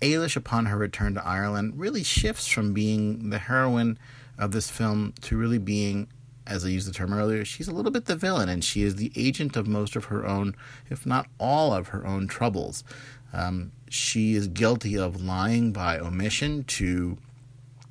Eilis, 0.00 0.36
upon 0.36 0.66
her 0.66 0.76
return 0.76 1.14
to 1.14 1.26
Ireland, 1.26 1.74
really 1.76 2.02
shifts 2.02 2.46
from 2.46 2.72
being 2.72 3.30
the 3.30 3.38
heroine 3.38 3.98
of 4.38 4.52
this 4.52 4.70
film 4.70 5.14
to 5.22 5.36
really 5.36 5.58
being 5.58 6.08
as 6.46 6.64
I 6.64 6.68
used 6.68 6.88
the 6.88 6.92
term 6.92 7.12
earlier, 7.12 7.44
she's 7.44 7.68
a 7.68 7.72
little 7.72 7.90
bit 7.90 8.04
the 8.04 8.16
villain, 8.16 8.48
and 8.48 8.62
she 8.62 8.82
is 8.82 8.96
the 8.96 9.10
agent 9.16 9.56
of 9.56 9.66
most 9.66 9.96
of 9.96 10.06
her 10.06 10.26
own, 10.26 10.54
if 10.88 11.04
not 11.04 11.26
all 11.38 11.74
of 11.74 11.88
her 11.88 12.06
own 12.06 12.28
troubles. 12.28 12.84
Um, 13.32 13.72
she 13.88 14.34
is 14.34 14.46
guilty 14.46 14.96
of 14.96 15.22
lying 15.22 15.72
by 15.72 15.98
omission 15.98 16.64
to 16.64 17.18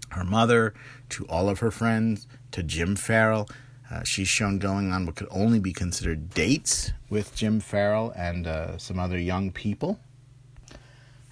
her 0.10 0.24
mother, 0.24 0.74
to 1.10 1.26
all 1.26 1.50
of 1.50 1.60
her 1.60 1.72
friends, 1.72 2.28
to 2.52 2.64
Jim 2.64 2.96
Farrell. 2.96 3.50
Uh, 3.92 4.04
she's 4.04 4.28
shown 4.28 4.58
going 4.58 4.92
on 4.92 5.06
what 5.06 5.16
could 5.16 5.28
only 5.30 5.60
be 5.60 5.74
considered 5.74 6.30
dates 6.30 6.92
with 7.10 7.36
Jim 7.36 7.60
Farrell 7.60 8.12
and 8.16 8.48
uh, 8.48 8.78
some 8.78 8.98
other 8.98 9.20
young 9.20 9.52
people. 9.52 10.00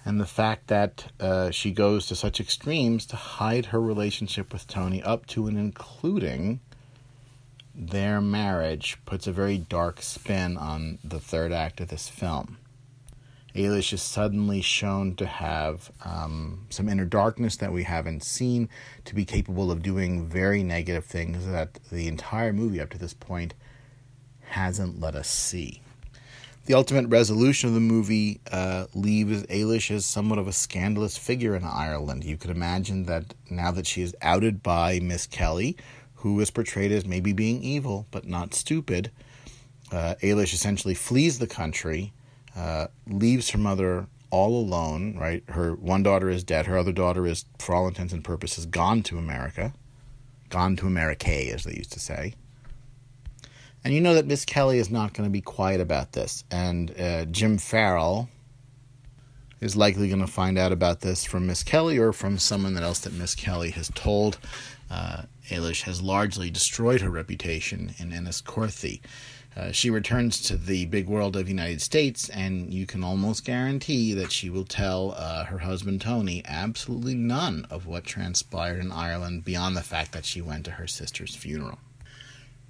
And 0.04 0.20
the 0.20 0.26
fact 0.26 0.66
that 0.66 1.06
uh, 1.18 1.50
she 1.50 1.70
goes 1.70 2.06
to 2.06 2.16
such 2.16 2.38
extremes 2.38 3.06
to 3.06 3.16
hide 3.16 3.66
her 3.66 3.80
relationship 3.80 4.52
with 4.52 4.66
Tony, 4.66 5.02
up 5.02 5.26
to 5.28 5.46
and 5.46 5.58
including 5.58 6.60
their 7.74 8.20
marriage 8.20 8.98
puts 9.06 9.26
a 9.26 9.32
very 9.32 9.58
dark 9.58 10.02
spin 10.02 10.56
on 10.56 10.98
the 11.02 11.18
third 11.18 11.52
act 11.52 11.80
of 11.80 11.88
this 11.88 12.08
film. 12.08 12.58
Eilis 13.54 13.92
is 13.92 14.02
suddenly 14.02 14.60
shown 14.60 15.14
to 15.14 15.26
have 15.26 15.90
um, 16.04 16.66
some 16.70 16.88
inner 16.88 17.04
darkness 17.04 17.56
that 17.56 17.72
we 17.72 17.84
haven't 17.84 18.24
seen, 18.24 18.68
to 19.04 19.14
be 19.14 19.24
capable 19.24 19.70
of 19.70 19.82
doing 19.82 20.26
very 20.26 20.64
negative 20.64 21.04
things 21.04 21.46
that 21.46 21.78
the 21.90 22.08
entire 22.08 22.52
movie 22.52 22.80
up 22.80 22.90
to 22.90 22.98
this 22.98 23.14
point 23.14 23.54
hasn't 24.40 25.00
let 25.00 25.14
us 25.14 25.28
see. 25.28 25.80
The 26.66 26.72
ultimate 26.72 27.08
resolution 27.08 27.68
of 27.68 27.74
the 27.74 27.80
movie 27.80 28.40
uh, 28.50 28.86
leaves 28.94 29.42
Eilis 29.44 29.90
as 29.90 30.06
somewhat 30.06 30.38
of 30.38 30.48
a 30.48 30.52
scandalous 30.52 31.18
figure 31.18 31.54
in 31.54 31.62
Ireland. 31.62 32.24
You 32.24 32.38
could 32.38 32.50
imagine 32.50 33.04
that 33.04 33.34
now 33.50 33.70
that 33.72 33.86
she 33.86 34.00
is 34.00 34.16
outed 34.22 34.62
by 34.62 34.98
Miss 35.00 35.26
Kelly, 35.26 35.76
who 36.14 36.40
is 36.40 36.50
portrayed 36.50 36.90
as 36.90 37.04
maybe 37.04 37.34
being 37.34 37.62
evil 37.62 38.06
but 38.10 38.26
not 38.26 38.54
stupid. 38.54 39.10
Uh, 39.92 40.14
Eilis 40.22 40.54
essentially 40.54 40.94
flees 40.94 41.38
the 41.38 41.46
country, 41.46 42.14
uh, 42.56 42.86
leaves 43.06 43.50
her 43.50 43.58
mother 43.58 44.06
all 44.30 44.58
alone, 44.58 45.18
right? 45.18 45.44
Her 45.50 45.74
one 45.74 46.02
daughter 46.02 46.30
is 46.30 46.44
dead. 46.44 46.64
Her 46.64 46.78
other 46.78 46.92
daughter 46.92 47.26
is, 47.26 47.44
for 47.58 47.74
all 47.74 47.86
intents 47.86 48.14
and 48.14 48.24
purposes, 48.24 48.64
gone 48.64 49.02
to 49.02 49.18
America. 49.18 49.74
Gone 50.48 50.76
to 50.76 50.86
America, 50.86 51.30
as 51.52 51.64
they 51.64 51.74
used 51.74 51.92
to 51.92 52.00
say. 52.00 52.34
And 53.84 53.92
you 53.92 54.00
know 54.00 54.14
that 54.14 54.26
Miss 54.26 54.46
Kelly 54.46 54.78
is 54.78 54.90
not 54.90 55.12
going 55.12 55.28
to 55.28 55.32
be 55.32 55.42
quiet 55.42 55.80
about 55.80 56.12
this. 56.12 56.42
And 56.50 56.98
uh, 56.98 57.26
Jim 57.26 57.58
Farrell 57.58 58.30
is 59.60 59.76
likely 59.76 60.08
going 60.08 60.20
to 60.20 60.26
find 60.26 60.58
out 60.58 60.72
about 60.72 61.00
this 61.00 61.24
from 61.24 61.46
Miss 61.46 61.62
Kelly 61.62 61.98
or 61.98 62.12
from 62.12 62.38
someone 62.38 62.76
else 62.78 63.00
that 63.00 63.12
Miss 63.12 63.34
Kelly 63.34 63.70
has 63.70 63.90
told. 63.94 64.38
Uh, 64.90 65.22
Eilis 65.50 65.82
has 65.82 66.00
largely 66.00 66.50
destroyed 66.50 67.02
her 67.02 67.10
reputation 67.10 67.94
in 67.98 68.10
Enniscorthy. 68.10 69.00
Uh, 69.56 69.70
she 69.70 69.88
returns 69.88 70.40
to 70.40 70.56
the 70.56 70.86
big 70.86 71.06
world 71.06 71.36
of 71.36 71.44
the 71.44 71.50
United 71.50 71.80
States, 71.80 72.28
and 72.30 72.74
you 72.74 72.86
can 72.86 73.04
almost 73.04 73.44
guarantee 73.44 74.12
that 74.12 74.32
she 74.32 74.50
will 74.50 74.64
tell 74.64 75.12
uh, 75.16 75.44
her 75.44 75.58
husband 75.58 76.00
Tony 76.00 76.42
absolutely 76.46 77.14
none 77.14 77.64
of 77.70 77.86
what 77.86 78.04
transpired 78.04 78.80
in 78.80 78.90
Ireland 78.90 79.44
beyond 79.44 79.76
the 79.76 79.82
fact 79.82 80.12
that 80.12 80.24
she 80.24 80.40
went 80.40 80.64
to 80.64 80.72
her 80.72 80.88
sister's 80.88 81.36
funeral. 81.36 81.78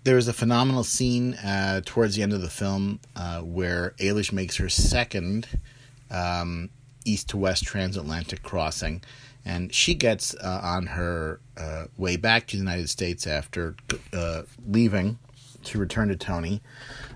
There 0.04 0.18
is 0.18 0.28
a 0.28 0.32
phenomenal 0.34 0.84
scene 0.84 1.34
uh, 1.34 1.80
towards 1.84 2.14
the 2.14 2.22
end 2.22 2.32
of 2.32 2.42
the 2.42 2.50
film 2.50 3.00
uh, 3.16 3.40
where 3.40 3.94
Eilis 3.98 4.32
makes 4.32 4.56
her 4.56 4.68
second 4.68 5.48
um, 6.10 6.70
east 7.04 7.30
to 7.30 7.38
west 7.38 7.64
transatlantic 7.64 8.42
crossing 8.42 9.02
and 9.44 9.72
she 9.74 9.94
gets 9.94 10.34
uh, 10.36 10.60
on 10.62 10.86
her 10.86 11.40
uh, 11.56 11.84
way 11.96 12.16
back 12.16 12.46
to 12.46 12.56
the 12.56 12.62
United 12.62 12.88
States 12.88 13.26
after 13.26 13.76
uh, 14.12 14.42
leaving 14.66 15.18
to 15.64 15.78
return 15.78 16.08
to 16.08 16.16
Tony. 16.16 16.62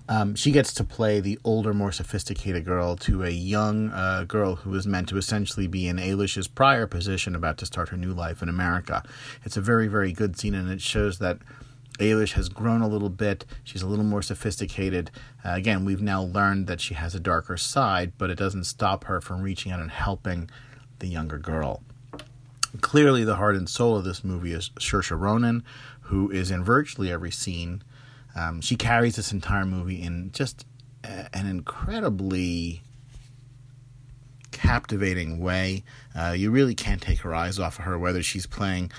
Um, 0.08 0.34
she 0.34 0.50
gets 0.50 0.72
to 0.74 0.84
play 0.84 1.20
the 1.20 1.38
older, 1.44 1.74
more 1.74 1.92
sophisticated 1.92 2.64
girl 2.64 2.96
to 2.96 3.24
a 3.24 3.30
young 3.30 3.90
uh, 3.90 4.24
girl 4.24 4.56
who 4.56 4.74
is 4.74 4.86
meant 4.86 5.08
to 5.10 5.18
essentially 5.18 5.66
be 5.66 5.86
in 5.86 5.96
Eilis's 5.96 6.48
prior 6.48 6.86
position, 6.86 7.34
about 7.34 7.58
to 7.58 7.66
start 7.66 7.90
her 7.90 7.96
new 7.96 8.12
life 8.12 8.42
in 8.42 8.48
America. 8.48 9.02
It's 9.44 9.58
a 9.58 9.60
very, 9.60 9.86
very 9.86 10.12
good 10.12 10.38
scene, 10.38 10.54
and 10.54 10.70
it 10.70 10.80
shows 10.80 11.18
that 11.18 11.38
Eilis 11.98 12.32
has 12.32 12.48
grown 12.48 12.80
a 12.80 12.88
little 12.88 13.08
bit. 13.08 13.44
She's 13.64 13.82
a 13.82 13.86
little 13.86 14.04
more 14.04 14.22
sophisticated. 14.22 15.10
Uh, 15.44 15.52
again, 15.52 15.84
we've 15.84 16.02
now 16.02 16.22
learned 16.22 16.66
that 16.66 16.80
she 16.80 16.94
has 16.94 17.14
a 17.14 17.20
darker 17.20 17.56
side, 17.56 18.12
but 18.18 18.30
it 18.30 18.38
doesn't 18.38 18.64
stop 18.64 19.04
her 19.04 19.20
from 19.20 19.42
reaching 19.42 19.72
out 19.72 19.80
and 19.80 19.90
helping 19.90 20.48
the 20.98 21.08
younger 21.08 21.38
girl. 21.38 21.82
Clearly, 22.80 23.24
the 23.24 23.36
heart 23.36 23.56
and 23.56 23.68
soul 23.68 23.96
of 23.96 24.04
this 24.04 24.22
movie 24.22 24.52
is 24.52 24.70
Saoirse 24.78 25.18
Ronan, 25.18 25.64
who 26.02 26.30
is 26.30 26.50
in 26.50 26.62
virtually 26.62 27.10
every 27.10 27.30
scene. 27.30 27.82
Um, 28.36 28.60
she 28.60 28.76
carries 28.76 29.16
this 29.16 29.32
entire 29.32 29.64
movie 29.64 30.02
in 30.02 30.30
just 30.32 30.66
a, 31.02 31.34
an 31.34 31.46
incredibly 31.46 32.82
captivating 34.52 35.38
way. 35.38 35.84
Uh, 36.14 36.34
you 36.36 36.50
really 36.50 36.74
can't 36.74 37.00
take 37.00 37.20
her 37.20 37.34
eyes 37.34 37.58
off 37.58 37.78
of 37.78 37.84
her, 37.84 37.98
whether 37.98 38.22
she's 38.22 38.46
playing 38.46 38.90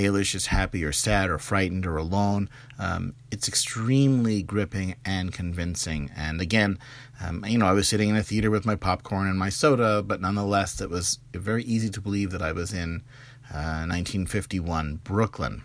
Eilis 0.00 0.34
is 0.34 0.46
happy 0.46 0.84
or 0.84 0.92
sad 0.92 1.30
or 1.30 1.38
frightened 1.38 1.86
or 1.86 1.96
alone. 1.96 2.48
Um, 2.78 3.14
it's 3.30 3.48
extremely 3.48 4.42
gripping 4.42 4.96
and 5.04 5.32
convincing. 5.32 6.10
And 6.16 6.40
again, 6.40 6.78
um, 7.22 7.44
you 7.46 7.58
know, 7.58 7.66
I 7.66 7.72
was 7.72 7.88
sitting 7.88 8.08
in 8.08 8.16
a 8.16 8.22
theater 8.22 8.50
with 8.50 8.64
my 8.64 8.76
popcorn 8.76 9.28
and 9.28 9.38
my 9.38 9.50
soda, 9.50 10.02
but 10.02 10.20
nonetheless, 10.20 10.80
it 10.80 10.90
was 10.90 11.18
very 11.32 11.62
easy 11.64 11.90
to 11.90 12.00
believe 12.00 12.30
that 12.30 12.42
I 12.42 12.52
was 12.52 12.72
in 12.72 13.02
uh, 13.52 13.84
1951 13.86 15.00
Brooklyn. 15.04 15.62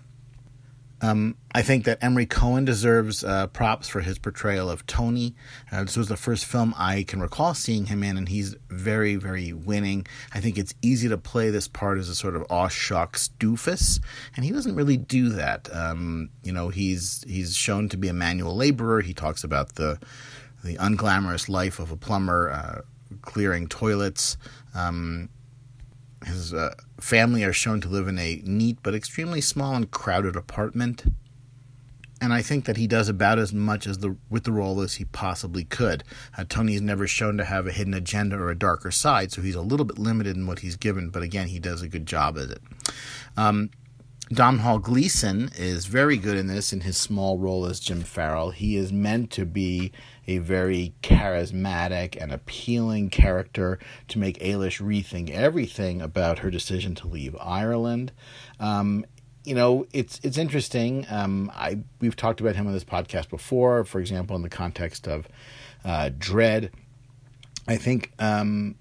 Um, 1.06 1.38
I 1.54 1.62
think 1.62 1.86
that 1.86 2.00
Emory 2.02 2.26
Cohen 2.26 2.66
deserves 2.66 3.24
uh, 3.24 3.48
props 3.48 3.88
for 3.88 4.02
his 4.02 4.18
portrayal 4.18 4.70
of 4.70 4.86
Tony. 4.88 5.36
Uh, 5.72 5.84
this 5.84 5.96
was 5.96 6.08
the 6.08 6.18
first 6.18 6.46
film 6.46 6.74
I 6.78 7.04
can 7.04 7.22
recall 7.22 7.54
seeing 7.54 7.86
him 7.86 8.04
in, 8.04 8.18
and 8.18 8.28
he's 8.28 8.56
very, 8.70 9.16
very 9.16 9.54
winning. 9.54 10.08
I 10.34 10.40
think 10.40 10.58
it's 10.58 10.74
easy 10.82 11.08
to 11.10 11.18
play 11.18 11.52
this 11.52 11.68
part 11.68 12.00
as 12.00 12.10
a 12.10 12.16
sort 12.16 12.36
of 12.36 12.44
aw 12.50 12.70
shucks 12.70 13.30
doofus, 13.40 14.00
and 14.36 14.44
he 14.44 14.52
doesn't 14.52 14.76
really 14.76 14.98
do 14.98 15.30
that. 15.30 15.70
Um, 15.74 16.30
you 16.44 16.52
know, 16.52 16.70
he's 16.70 17.24
he's 17.28 17.56
shown 17.56 17.88
to 17.90 17.98
be 17.98 18.08
a 18.08 18.14
manual 18.14 18.56
laborer. 18.56 19.02
He 19.02 19.14
talks 19.14 19.44
about 19.44 19.76
the 19.76 20.00
the 20.64 20.76
unglamorous 20.78 21.48
life 21.48 21.80
of 21.80 21.92
a 21.92 21.98
plumber, 21.98 22.50
uh, 22.50 22.82
clearing 23.22 23.68
toilets. 23.68 24.38
Um, 24.74 25.30
his 26.24 26.54
uh, 26.54 26.74
family 27.00 27.44
are 27.44 27.54
shown 27.54 27.82
to 27.82 27.90
live 27.90 28.08
in 28.08 28.18
a 28.18 28.42
neat 28.46 28.78
but 28.82 28.96
extremely 28.96 29.42
small 29.42 29.76
and 29.76 29.92
crowded 29.92 30.36
apartment. 30.36 31.04
and 32.22 32.34
I 32.34 32.42
think 32.42 32.66
that 32.66 32.78
he 32.78 32.88
does 32.88 33.10
about 33.10 33.40
as 33.40 33.54
much 33.54 33.86
as 33.86 34.00
the 34.00 34.16
with 34.30 34.46
the 34.46 34.52
role 34.52 34.82
as 34.82 34.96
he 34.96 35.06
possibly 35.06 35.64
could. 35.64 36.04
Uh, 36.38 36.46
Tony 36.48 36.76
is 36.76 36.82
never 36.82 37.08
shown 37.08 37.38
to 37.38 37.46
have 37.46 37.68
a 37.68 37.72
hidden 37.72 37.94
agenda 37.94 38.38
or 38.38 38.50
a 38.50 38.58
darker 38.58 38.92
side, 38.92 39.32
so 39.32 39.42
he's 39.42 39.56
a 39.56 39.62
little 39.62 39.86
bit 39.86 40.00
limited 40.00 40.36
in 40.36 40.48
what 40.48 40.60
he's 40.60 40.76
given. 40.78 41.10
But 41.10 41.24
again, 41.24 41.48
he 41.48 41.60
does 41.60 41.82
a 41.82 41.90
good 41.90 42.06
job 42.06 42.38
at 42.38 42.50
it. 42.52 42.62
Um, 43.36 43.70
Domhnall 44.30 44.80
Gleeson 44.80 45.52
is 45.56 45.86
very 45.86 46.18
good 46.18 46.36
in 46.38 46.48
this 46.48 46.74
in 46.74 46.82
his 46.82 46.98
small 46.98 47.38
role 47.38 47.66
as 47.66 47.80
Jim 47.80 48.02
Farrell. 48.02 48.52
He 48.52 48.76
is 48.76 48.92
meant 48.92 49.30
to 49.32 49.46
be 49.46 49.92
a 50.28 50.40
very 50.40 50.94
charismatic 51.02 52.22
and 52.22 52.32
appealing 52.32 53.10
character 53.10 53.80
to 54.08 54.20
make 54.20 54.40
Eilis 54.40 54.82
rethink 54.82 55.30
everything 55.30 56.02
about 56.02 56.40
her 56.40 56.50
decision 56.50 56.96
to 56.96 57.08
leave 57.08 57.36
Ireland. 57.40 58.12
Um, 58.60 59.06
you 59.44 59.54
know, 59.54 59.86
it's 59.94 60.20
it's 60.24 60.38
interesting. 60.38 61.06
Um, 61.10 61.52
I 61.54 61.80
we've 62.00 62.16
talked 62.16 62.42
about 62.42 62.56
him 62.56 62.68
on 62.68 62.74
this 62.74 62.84
podcast 62.84 63.30
before. 63.30 63.84
For 63.84 64.00
example, 64.00 64.36
in 64.36 64.42
the 64.42 64.50
context 64.50 65.08
of 65.08 65.28
uh, 65.84 66.10
Dredd, 66.18 66.72
I 67.68 67.78
think 67.78 68.12
um, 68.18 68.76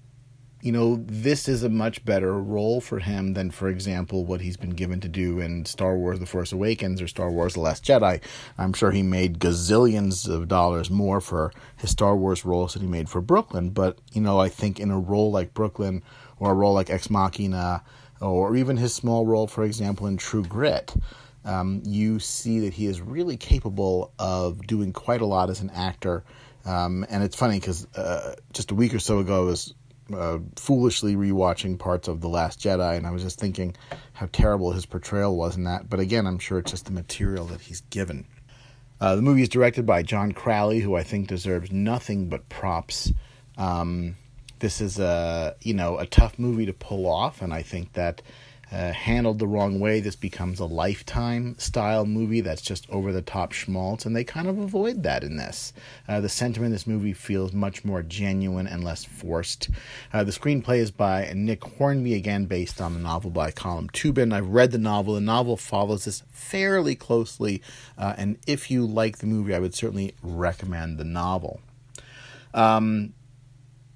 you 0.65 0.71
know, 0.71 0.95
this 1.05 1.47
is 1.47 1.61
a 1.61 1.69
much 1.69 2.03
better 2.05 2.33
role 2.41 2.81
for 2.81 2.97
him 2.97 3.35
than, 3.35 3.51
for 3.51 3.69
example, 3.69 4.25
what 4.25 4.41
he's 4.41 4.57
been 4.57 4.71
given 4.71 4.99
to 4.99 5.07
do 5.07 5.39
in 5.39 5.63
Star 5.63 5.95
Wars 5.95 6.19
The 6.19 6.25
Force 6.25 6.51
Awakens 6.51 7.03
or 7.03 7.07
Star 7.07 7.29
Wars 7.29 7.53
The 7.53 7.59
Last 7.59 7.85
Jedi. 7.85 8.19
I'm 8.57 8.73
sure 8.73 8.89
he 8.89 9.03
made 9.03 9.37
gazillions 9.37 10.27
of 10.27 10.47
dollars 10.47 10.89
more 10.89 11.21
for 11.21 11.53
his 11.77 11.91
Star 11.91 12.15
Wars 12.15 12.45
roles 12.45 12.73
than 12.73 12.81
he 12.81 12.87
made 12.87 13.09
for 13.09 13.21
Brooklyn. 13.21 13.69
But, 13.69 13.99
you 14.11 14.21
know, 14.21 14.39
I 14.39 14.49
think 14.49 14.79
in 14.79 14.89
a 14.89 14.97
role 14.97 15.31
like 15.31 15.53
Brooklyn 15.53 16.01
or 16.39 16.49
a 16.49 16.55
role 16.55 16.73
like 16.73 16.89
Ex 16.89 17.11
Machina 17.11 17.83
or 18.19 18.55
even 18.55 18.77
his 18.77 18.91
small 18.91 19.23
role, 19.27 19.45
for 19.45 19.63
example, 19.63 20.07
in 20.07 20.17
True 20.17 20.43
Grit, 20.43 20.95
um, 21.43 21.83
you 21.85 22.17
see 22.17 22.61
that 22.61 22.73
he 22.73 22.87
is 22.87 23.01
really 23.01 23.37
capable 23.37 24.13
of 24.17 24.65
doing 24.65 24.93
quite 24.93 25.21
a 25.21 25.27
lot 25.27 25.51
as 25.51 25.61
an 25.61 25.69
actor. 25.69 26.23
Um, 26.65 27.05
and 27.07 27.23
it's 27.23 27.35
funny 27.35 27.59
because 27.59 27.85
uh, 27.93 28.33
just 28.51 28.71
a 28.71 28.73
week 28.73 28.95
or 28.95 28.99
so 28.99 29.19
ago, 29.19 29.43
I 29.43 29.45
was 29.45 29.75
uh, 30.13 30.39
foolishly 30.55 31.15
rewatching 31.15 31.79
parts 31.79 32.07
of 32.07 32.21
The 32.21 32.29
Last 32.29 32.59
Jedi, 32.59 32.97
and 32.97 33.07
I 33.07 33.11
was 33.11 33.23
just 33.23 33.39
thinking 33.39 33.75
how 34.13 34.27
terrible 34.31 34.71
his 34.71 34.85
portrayal 34.85 35.35
was 35.35 35.55
in 35.57 35.63
that. 35.63 35.89
But 35.89 35.99
again, 35.99 36.27
I'm 36.27 36.39
sure 36.39 36.59
it's 36.59 36.71
just 36.71 36.85
the 36.85 36.91
material 36.91 37.45
that 37.45 37.61
he's 37.61 37.81
given. 37.89 38.25
Uh, 39.01 39.15
the 39.15 39.21
movie 39.21 39.41
is 39.41 39.49
directed 39.49 39.85
by 39.85 40.03
John 40.03 40.31
Crowley, 40.31 40.79
who 40.79 40.95
I 40.95 41.03
think 41.03 41.27
deserves 41.27 41.71
nothing 41.71 42.29
but 42.29 42.47
props. 42.49 43.11
Um, 43.57 44.15
this 44.59 44.79
is 44.79 44.99
a 44.99 45.55
you 45.61 45.73
know 45.73 45.97
a 45.97 46.05
tough 46.05 46.39
movie 46.39 46.65
to 46.65 46.73
pull 46.73 47.07
off, 47.07 47.41
and 47.41 47.53
I 47.53 47.61
think 47.61 47.93
that 47.93 48.21
uh, 48.71 48.91
handled 48.91 49.39
the 49.39 49.47
wrong 49.47 49.79
way, 49.79 49.99
this 49.99 50.15
becomes 50.15 50.59
a 50.59 50.65
lifetime 50.65 51.57
style 51.57 52.05
movie 52.05 52.41
that's 52.41 52.61
just 52.61 52.89
over 52.89 53.11
the 53.11 53.21
top 53.21 53.51
schmaltz, 53.51 54.05
and 54.05 54.15
they 54.15 54.23
kind 54.23 54.47
of 54.47 54.57
avoid 54.57 55.03
that 55.03 55.23
in 55.23 55.37
this. 55.37 55.73
Uh, 56.07 56.19
the 56.21 56.29
sentiment 56.29 56.67
in 56.67 56.71
this 56.71 56.87
movie 56.87 57.13
feels 57.13 57.53
much 57.53 57.85
more 57.85 58.01
genuine 58.01 58.67
and 58.67 58.83
less 58.83 59.03
forced. 59.03 59.69
Uh, 60.13 60.23
the 60.23 60.31
screenplay 60.31 60.77
is 60.77 60.91
by 60.91 61.31
Nick 61.35 61.63
Hornby, 61.63 62.13
again 62.13 62.45
based 62.45 62.81
on 62.81 62.93
the 62.93 62.99
novel 62.99 63.31
by 63.31 63.51
Colm 63.51 63.89
Tóibín. 63.91 64.33
I've 64.33 64.49
read 64.49 64.71
the 64.71 64.77
novel. 64.77 65.15
The 65.15 65.21
novel 65.21 65.57
follows 65.57 66.05
this 66.05 66.23
fairly 66.31 66.95
closely, 66.95 67.61
uh, 67.97 68.13
and 68.17 68.37
if 68.45 68.69
you 68.69 68.85
like 68.85 69.17
the 69.17 69.27
movie, 69.27 69.55
I 69.55 69.59
would 69.59 69.73
certainly 69.73 70.13
recommend 70.21 70.97
the 70.97 71.03
novel. 71.03 71.59
Um, 72.53 73.13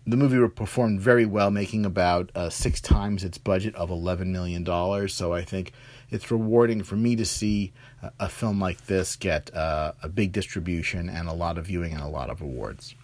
the 0.08 0.18
movie 0.18 0.48
performed 0.53 1.01
very 1.01 1.25
well, 1.25 1.51
making 1.51 1.86
about 1.86 2.32
uh, 2.36 2.50
six 2.50 2.82
times 2.82 3.24
its 3.24 3.38
budget 3.38 3.75
of 3.75 3.89
$11 3.89 4.27
million. 4.27 4.65
So 5.08 5.34
I 5.34 5.44
think 5.44 5.74
it's 6.10 6.32
rewarding 6.32 6.84
for 6.84 6.96
me 6.96 7.15
to 7.15 7.25
see 7.25 7.74
a, 8.01 8.12
a 8.22 8.29
film 8.29 8.60
like 8.60 8.86
this 8.86 9.15
get 9.15 9.53
uh, 9.56 9.94
a 10.01 10.10
big 10.10 10.32
distribution 10.32 11.10
and 11.10 11.27
a 11.27 11.34
lot 11.34 11.58
of 11.58 11.68
viewing 11.68 11.94
and 11.94 12.01
a 12.01 12.08
lot 12.08 12.29
of 12.29 12.41
awards. 12.41 12.96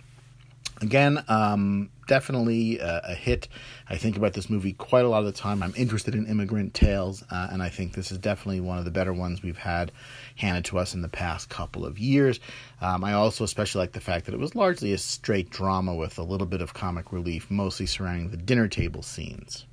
Again, 0.81 1.23
um, 1.27 1.89
definitely 2.07 2.79
a, 2.79 3.01
a, 3.09 3.13
hit. 3.13 3.47
I 3.89 3.97
think 3.97 4.17
about 4.17 4.33
this 4.33 4.49
movie 4.49 4.73
quite 4.73 5.05
a 5.05 5.09
lot 5.09 5.19
of 5.19 5.25
the 5.25 5.31
time. 5.31 5.61
I'm 5.61 5.73
interested 5.75 6.15
in 6.15 6.27
immigrant 6.27 6.73
tales, 6.73 7.23
uh, 7.31 7.49
and 7.51 7.61
I 7.61 7.69
think 7.69 7.93
this 7.93 8.11
is 8.11 8.17
definitely 8.17 8.61
one 8.61 8.77
of 8.77 8.85
the 8.85 8.91
better 8.91 9.13
ones 9.13 9.41
we've 9.41 9.57
had 9.57 9.91
handed 10.35 10.65
to 10.65 10.77
us 10.77 10.93
in 10.93 11.01
the 11.01 11.09
past 11.09 11.49
couple 11.49 11.85
of 11.85 11.99
years. 11.99 12.39
Um, 12.81 13.03
I 13.03 13.13
also 13.13 13.43
especially 13.43 13.79
like 13.79 13.93
the 13.93 14.01
fact 14.01 14.25
that 14.25 14.33
it 14.33 14.39
was 14.39 14.55
largely 14.55 14.93
a 14.93 14.97
straight 14.97 15.49
drama 15.49 15.93
with 15.95 16.17
a 16.17 16.23
little 16.23 16.47
bit 16.47 16.61
of 16.61 16.73
comic 16.73 17.11
relief, 17.11 17.49
mostly 17.49 17.85
surrounding 17.85 18.31
the 18.31 18.37
dinner 18.37 18.67
table 18.67 19.01
scenes. 19.01 19.65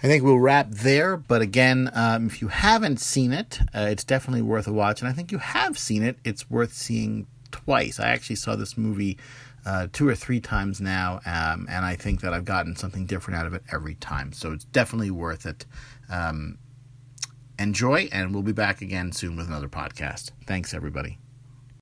I 0.00 0.06
think 0.06 0.22
we'll 0.22 0.38
wrap 0.38 0.70
there, 0.70 1.16
but 1.16 1.42
again, 1.42 1.90
um, 1.92 2.26
if 2.26 2.40
you 2.40 2.48
haven't 2.48 3.00
seen 3.00 3.32
it, 3.32 3.58
uh, 3.74 3.88
it's 3.90 4.04
definitely 4.04 4.42
worth 4.42 4.68
a 4.68 4.72
watch. 4.72 5.00
And 5.00 5.08
I 5.08 5.12
think 5.12 5.32
you 5.32 5.38
have 5.38 5.76
seen 5.76 6.04
it, 6.04 6.18
it's 6.24 6.48
worth 6.48 6.72
seeing 6.72 7.26
twice. 7.50 7.98
I 7.98 8.08
actually 8.10 8.36
saw 8.36 8.54
this 8.54 8.78
movie 8.78 9.18
uh, 9.68 9.86
two 9.92 10.08
or 10.08 10.14
three 10.14 10.40
times 10.40 10.80
now, 10.80 11.20
um, 11.26 11.66
and 11.68 11.84
I 11.84 11.94
think 11.94 12.22
that 12.22 12.32
I've 12.32 12.46
gotten 12.46 12.74
something 12.74 13.04
different 13.04 13.38
out 13.38 13.44
of 13.44 13.52
it 13.52 13.62
every 13.70 13.96
time. 13.96 14.32
So 14.32 14.52
it's 14.52 14.64
definitely 14.64 15.10
worth 15.10 15.44
it. 15.44 15.66
Um, 16.08 16.56
enjoy, 17.58 18.08
and 18.10 18.32
we'll 18.32 18.42
be 18.42 18.52
back 18.52 18.80
again 18.80 19.12
soon 19.12 19.36
with 19.36 19.46
another 19.46 19.68
podcast. 19.68 20.30
Thanks, 20.46 20.72
everybody. 20.72 21.18